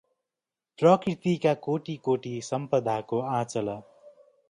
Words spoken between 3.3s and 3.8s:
आंचल